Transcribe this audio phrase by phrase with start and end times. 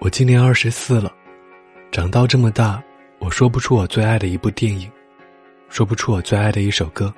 [0.00, 1.12] 我今年二十四了，
[1.90, 2.80] 长到这么大，
[3.18, 4.88] 我说不出我最爱的一部电影，
[5.68, 7.12] 说不出我最爱的一首歌，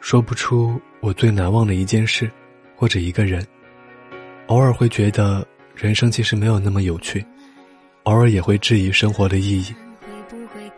[0.00, 2.28] 说不出我最难忘的一件事，
[2.74, 3.46] 或者一个人。
[4.48, 5.46] 偶尔会觉得
[5.76, 7.24] 人生其实没有那么有趣，
[8.02, 9.72] 偶尔也会质疑生活的意义。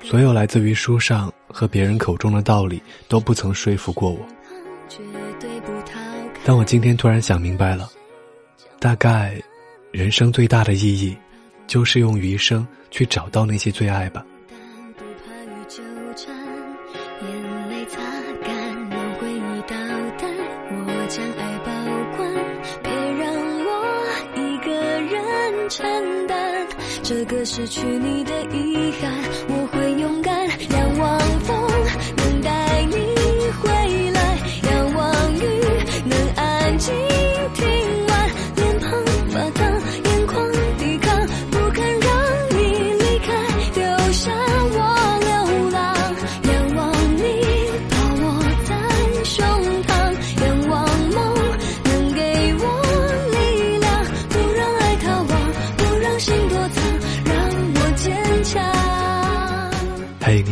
[0.03, 4.21] 所有来自于书上和别人口中的道理都不曾说服过我。
[6.45, 7.89] 但我今天突然想明白了，
[8.79, 9.43] 大概，
[9.95, 11.17] 人生最大的意义，
[11.68, 14.27] 就是用余生去找到那些最爱吧。
[25.67, 26.67] 承担
[27.03, 29.13] 这个失去你的遗憾，
[29.49, 29.64] 我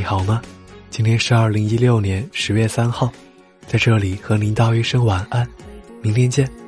[0.03, 0.43] 你好吗？
[0.91, 3.09] 今天是二零一六年十月三号，
[3.69, 5.49] 在这里和您道一声晚安，
[6.01, 6.62] 明天见。